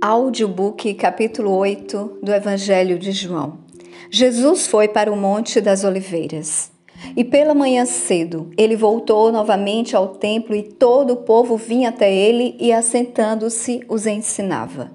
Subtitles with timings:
[0.00, 3.58] Audiobook capítulo 8 do Evangelho de João.
[4.08, 6.70] Jesus foi para o Monte das Oliveiras.
[7.16, 12.14] E pela manhã cedo ele voltou novamente ao templo e todo o povo vinha até
[12.14, 14.92] ele e assentando-se os ensinava.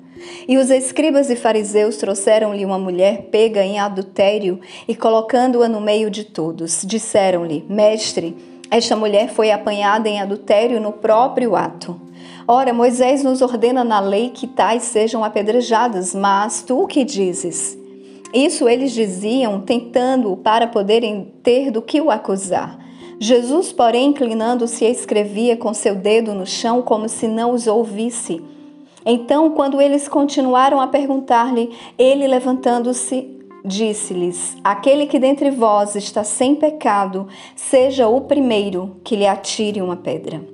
[0.48, 6.10] E os escribas e fariseus trouxeram-lhe uma mulher pega em adultério e colocando-a no meio
[6.10, 12.00] de todos, disseram-lhe: Mestre, esta mulher foi apanhada em adultério no próprio ato.
[12.48, 17.78] Ora, Moisés nos ordena na lei que tais sejam apedrejadas, mas tu o que dizes?
[18.34, 22.80] Isso eles diziam, tentando para poderem ter do que o acusar.
[23.20, 28.42] Jesus, porém, inclinando-se, escrevia com seu dedo no chão, como se não os ouvisse.
[29.06, 33.33] Então, quando eles continuaram a perguntar-lhe, ele, levantando-se,
[33.64, 39.96] disse-lhes: Aquele que dentre vós está sem pecado, seja o primeiro que lhe atire uma
[39.96, 40.54] pedra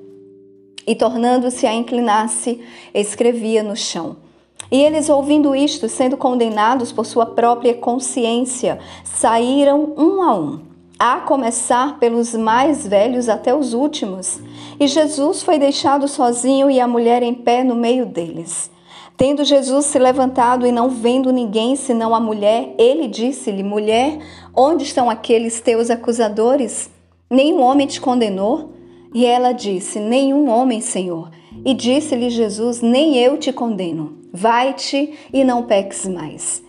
[0.90, 2.60] e, tornando-se a inclinar-se,
[2.96, 4.18] escrevia no chão.
[4.72, 10.62] E eles, ouvindo isto, sendo condenados por sua própria consciência, saíram um a um,
[10.98, 14.40] a começar pelos mais velhos até os últimos.
[14.80, 18.72] E Jesus foi deixado sozinho e a mulher em pé no meio deles.
[19.20, 24.18] Tendo Jesus se levantado e não vendo ninguém senão a mulher, ele disse-lhe: Mulher,
[24.56, 26.90] onde estão aqueles teus acusadores?
[27.30, 28.72] Nenhum homem te condenou?
[29.14, 31.30] E ela disse: Nenhum homem, Senhor.
[31.66, 34.18] E disse-lhe Jesus: Nem eu te condeno.
[34.32, 36.64] Vai-te e não peques mais.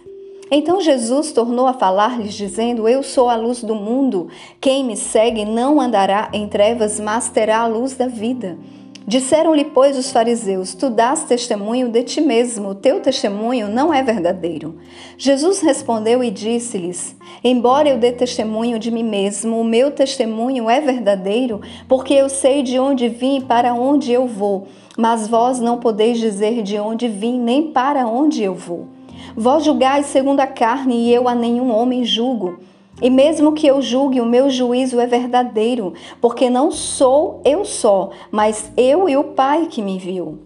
[0.50, 4.26] Então Jesus tornou a falar-lhes, dizendo: Eu sou a luz do mundo.
[4.60, 8.58] Quem me segue não andará em trevas, mas terá a luz da vida.
[9.06, 14.76] Disseram-lhe, pois, os fariseus: Tu dás testemunho de ti mesmo, teu testemunho não é verdadeiro.
[15.16, 20.80] Jesus respondeu e disse-lhes: Embora eu dê testemunho de mim mesmo, o meu testemunho é
[20.80, 24.68] verdadeiro, porque eu sei de onde vim e para onde eu vou.
[24.96, 28.86] Mas vós não podeis dizer de onde vim, nem para onde eu vou.
[29.34, 32.60] Vós julgais segundo a carne, e eu a nenhum homem julgo.
[33.02, 38.10] E mesmo que eu julgue, o meu juízo é verdadeiro, porque não sou eu só,
[38.30, 40.38] mas eu e o Pai que me enviou.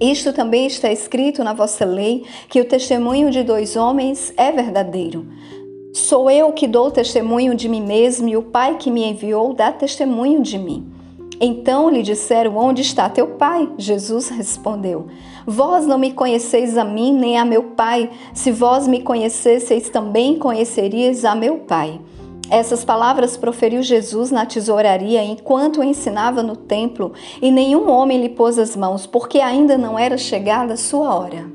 [0.00, 5.26] Isto também está escrito na vossa lei, que o testemunho de dois homens é verdadeiro.
[5.92, 9.72] Sou eu que dou testemunho de mim mesmo, e o Pai que me enviou dá
[9.72, 10.93] testemunho de mim.
[11.40, 13.68] Então lhe disseram: Onde está teu pai?
[13.76, 15.06] Jesus respondeu:
[15.46, 18.10] Vós não me conheceis a mim nem a meu pai.
[18.32, 22.00] Se vós me conhecesseis, também conhecerias a meu pai.
[22.50, 28.58] Essas palavras proferiu Jesus na tesouraria enquanto ensinava no templo, e nenhum homem lhe pôs
[28.58, 31.53] as mãos, porque ainda não era chegada a sua hora.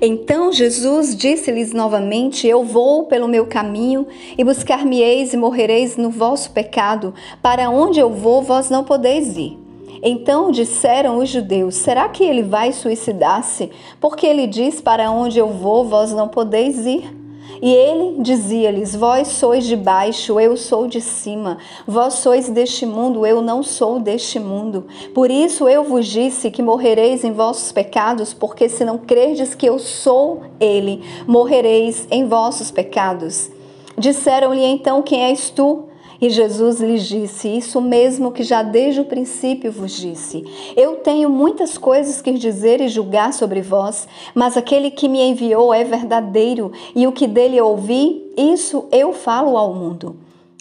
[0.00, 4.06] Então Jesus disse-lhes novamente: Eu vou pelo meu caminho
[4.38, 7.12] e buscar-me-eis e morrereis no vosso pecado.
[7.42, 9.58] Para onde eu vou, vós não podeis ir.
[10.02, 13.70] Então disseram os judeus: Será que ele vai suicidar-se?
[14.00, 17.19] Porque ele diz: Para onde eu vou, vós não podeis ir.
[17.62, 21.58] E ele dizia-lhes: Vós sois de baixo, eu sou de cima.
[21.86, 24.86] Vós sois deste mundo, eu não sou deste mundo.
[25.14, 29.66] Por isso eu vos disse que morrereis em vossos pecados, porque se não crerdes que
[29.66, 33.50] eu sou ele, morrereis em vossos pecados.
[33.98, 35.89] Disseram-lhe então: Quem és tu?
[36.20, 40.44] E Jesus lhes disse: Isso mesmo que já desde o princípio vos disse.
[40.76, 45.72] Eu tenho muitas coisas que dizer e julgar sobre vós, mas aquele que me enviou
[45.72, 50.16] é verdadeiro, e o que dele ouvi, isso eu falo ao mundo.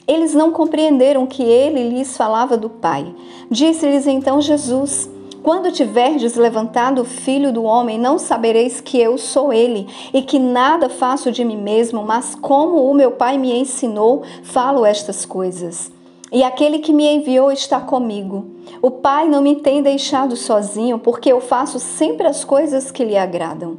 [0.08, 3.14] Eles não compreenderam que ele lhes falava do Pai.
[3.52, 5.10] Disse-lhes então Jesus:
[5.50, 10.38] quando tiverdes levantado o Filho do Homem, não sabereis que eu sou ele, e que
[10.38, 15.92] nada faço de mim mesmo, mas como o meu Pai me ensinou, falo estas coisas.
[16.32, 18.46] E aquele que me enviou está comigo.
[18.80, 23.18] O Pai não me tem deixado sozinho, porque eu faço sempre as coisas que lhe
[23.18, 23.78] agradam.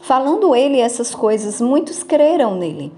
[0.00, 2.90] Falando ele essas coisas, muitos creram nele.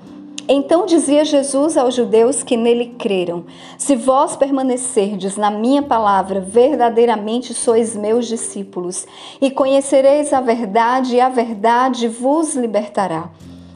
[0.47, 3.47] Então dizia Jesus aos judeus que nele creram:
[3.79, 9.07] Se vós permanecerdes na minha palavra, verdadeiramente sois meus discípulos,
[9.41, 13.31] e conhecereis a verdade, e a verdade vos libertará.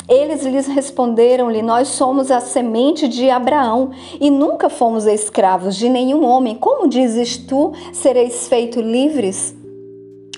[0.07, 3.91] Eles lhes responderam-lhe: Nós somos a semente de Abraão
[4.21, 6.55] e nunca fomos escravos de nenhum homem.
[6.55, 9.58] Como dizes tu, sereis feitos livres?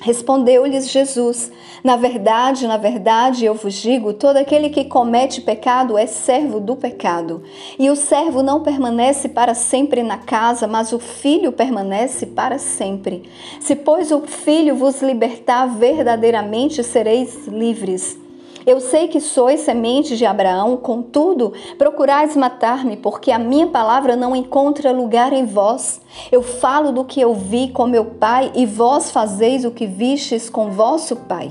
[0.00, 1.52] Respondeu-lhes Jesus:
[1.84, 6.76] Na verdade, na verdade, eu vos digo: todo aquele que comete pecado é servo do
[6.76, 7.42] pecado.
[7.78, 13.28] E o servo não permanece para sempre na casa, mas o filho permanece para sempre.
[13.60, 18.19] Se, pois, o filho vos libertar, verdadeiramente sereis livres.
[18.66, 24.36] Eu sei que sois semente de Abraão, contudo, procurais matar-me, porque a minha palavra não
[24.36, 26.00] encontra lugar em vós.
[26.30, 30.50] Eu falo do que eu vi com meu pai, e vós fazeis o que vistes
[30.50, 31.50] com vosso pai.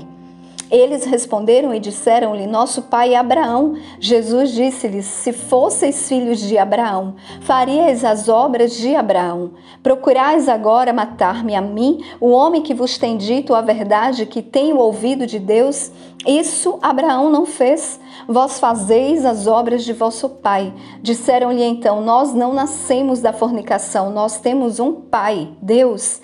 [0.70, 3.74] Eles responderam e disseram-lhe: Nosso pai é Abraão.
[3.98, 9.52] Jesus disse-lhes: Se fosseis filhos de Abraão, faríeis as obras de Abraão.
[9.82, 14.78] Procurais agora matar-me a mim, o homem que vos tem dito a verdade, que tenho
[14.78, 15.90] ouvido de Deus.
[16.26, 17.98] Isso Abraão não fez.
[18.28, 20.72] Vós fazeis as obras de vosso pai.
[21.02, 26.20] Disseram-lhe então: Nós não nascemos da fornicação, nós temos um pai, Deus.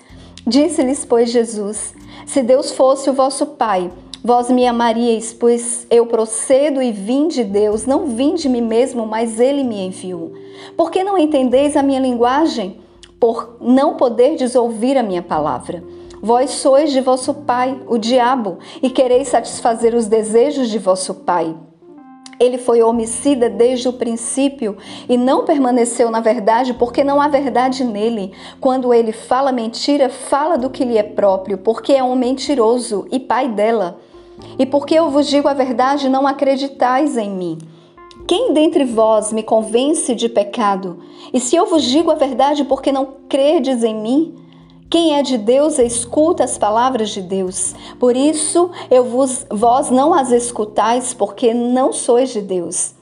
[0.47, 1.93] Disse-lhes, pois, Jesus:
[2.25, 3.91] Se Deus fosse o vosso pai,
[4.27, 9.07] Vós me amaríeis, pois eu procedo e vim de Deus, não vim de mim mesmo,
[9.07, 10.33] mas Ele me enviou.
[10.75, 12.77] Por que não entendeis a minha linguagem?
[13.21, 15.81] Por não poderdes ouvir a minha palavra.
[16.21, 21.55] Vós sois de vosso pai, o diabo, e quereis satisfazer os desejos de vosso pai.
[22.37, 24.75] Ele foi homicida desde o princípio
[25.07, 28.33] e não permaneceu na verdade, porque não há verdade nele.
[28.59, 33.21] Quando ele fala mentira, fala do que lhe é próprio, porque é um mentiroso e
[33.21, 34.01] pai dela.
[34.57, 37.57] E porque eu vos digo a verdade, não acreditais em mim.
[38.27, 40.99] Quem dentre vós me convence de pecado?
[41.33, 44.35] E se eu vos digo a verdade, porque não credes em mim?
[44.89, 47.75] Quem é de Deus escuta as palavras de Deus.
[47.99, 52.95] Por isso eu vos, vós não as escutais, porque não sois de Deus.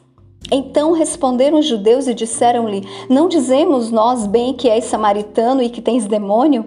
[0.52, 5.82] Então responderam os judeus e disseram-lhe: Não dizemos nós bem que és samaritano e que
[5.82, 6.66] tens demônio?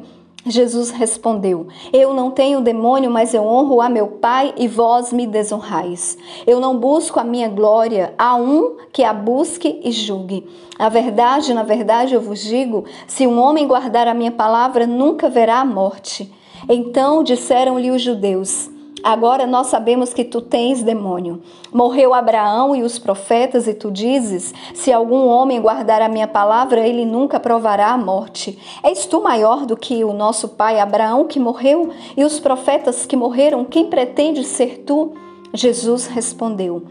[0.49, 5.27] Jesus respondeu: Eu não tenho demônio, mas eu honro a meu Pai e vós me
[5.27, 6.17] desonrais.
[6.47, 10.47] Eu não busco a minha glória, há um que a busque e julgue.
[10.79, 15.29] A verdade, na verdade, eu vos digo: se um homem guardar a minha palavra, nunca
[15.29, 16.33] verá a morte.
[16.69, 18.71] Então disseram-lhe os judeus:
[19.03, 21.41] Agora nós sabemos que tu tens demônio.
[21.73, 26.87] Morreu Abraão e os profetas, e tu dizes: Se algum homem guardar a minha palavra,
[26.87, 28.59] ele nunca provará a morte.
[28.83, 33.17] És tu maior do que o nosso pai Abraão que morreu e os profetas que
[33.17, 33.65] morreram?
[33.65, 35.13] Quem pretende ser tu?
[35.53, 36.83] Jesus respondeu: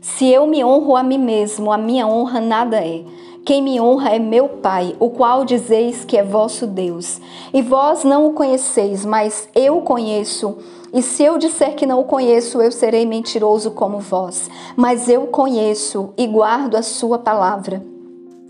[0.00, 3.02] Se eu me honro a mim mesmo, a minha honra nada é.
[3.44, 7.20] Quem me honra é meu Pai, o qual dizeis que é vosso Deus.
[7.52, 10.58] E vós não o conheceis, mas eu o conheço.
[10.94, 14.48] E se eu disser que não o conheço, eu serei mentiroso como vós.
[14.76, 17.82] Mas eu o conheço e guardo a sua palavra.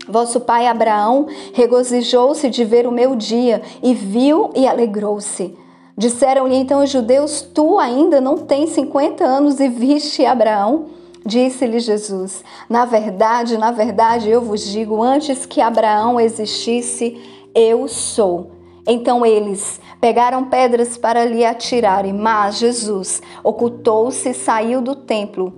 [0.07, 5.57] Vosso pai Abraão regozijou-se de ver o meu dia e viu e alegrou-se.
[5.97, 10.85] Disseram-lhe então os judeus: Tu ainda não tens cinquenta anos e viste Abraão?
[11.25, 17.21] Disse-lhe Jesus: Na verdade, na verdade, eu vos digo, antes que Abraão existisse,
[17.55, 18.51] eu sou.
[18.85, 25.53] Então eles pegaram pedras para lhe atirarem, mas Jesus ocultou-se e saiu do templo,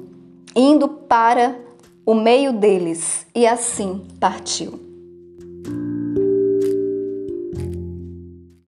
[0.56, 1.56] indo para
[2.06, 4.85] o meio deles, e assim partiu.